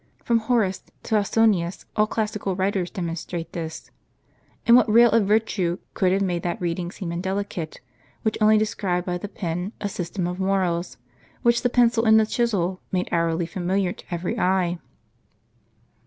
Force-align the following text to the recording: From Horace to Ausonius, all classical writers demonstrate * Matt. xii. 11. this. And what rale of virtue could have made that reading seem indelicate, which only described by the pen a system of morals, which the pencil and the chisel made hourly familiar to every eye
From 0.23 0.39
Horace 0.39 0.81
to 1.03 1.15
Ausonius, 1.15 1.85
all 1.95 2.07
classical 2.07 2.55
writers 2.55 2.89
demonstrate 2.89 3.53
* 3.53 3.53
Matt. 3.53 3.53
xii. 3.53 3.61
11. 3.61 3.65
this. 3.65 3.91
And 4.65 4.75
what 4.75 4.89
rale 4.91 5.11
of 5.11 5.27
virtue 5.27 5.77
could 5.93 6.11
have 6.11 6.23
made 6.23 6.41
that 6.41 6.59
reading 6.59 6.89
seem 6.89 7.11
indelicate, 7.11 7.81
which 8.23 8.35
only 8.41 8.57
described 8.57 9.05
by 9.05 9.19
the 9.19 9.27
pen 9.29 9.73
a 9.79 9.87
system 9.87 10.25
of 10.25 10.39
morals, 10.39 10.97
which 11.43 11.61
the 11.61 11.69
pencil 11.69 12.03
and 12.05 12.19
the 12.19 12.25
chisel 12.25 12.81
made 12.91 13.09
hourly 13.11 13.45
familiar 13.45 13.93
to 13.93 14.05
every 14.11 14.39
eye 14.39 14.79